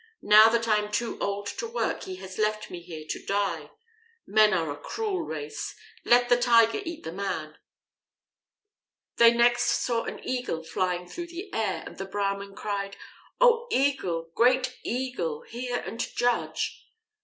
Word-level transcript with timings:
Now 0.23 0.49
that 0.49 0.67
I 0.67 0.77
am 0.77 0.91
too 0.91 1.19
old 1.19 1.45
to 1.45 1.67
work 1.67 2.05
he 2.05 2.15
has 2.15 2.39
left 2.39 2.71
me 2.71 2.81
here 2.81 3.05
to 3.07 3.23
die. 3.23 3.69
Men 4.25 4.51
are 4.51 4.71
a 4.71 4.75
cruel 4.81 5.21
race. 5.21 5.75
Let 6.03 6.27
the 6.27 6.37
Tiger 6.41 6.81
eat 6.83 7.03
the 7.03 7.11
man." 7.11 7.59
They 9.17 9.31
next 9.31 9.83
saw 9.85 10.05
an 10.05 10.19
Eagle 10.27 10.63
flying 10.63 11.07
through 11.07 11.27
the 11.27 11.53
air, 11.53 11.83
and 11.85 11.99
the 11.99 12.05
Brahmin 12.05 12.55
cried: 12.55 12.97
"O 13.39 13.67
Eagle, 13.69 14.31
great 14.33 14.75
Eagle, 14.83 15.43
hear 15.43 15.77
and 15.81 15.99
judge." 15.99 16.83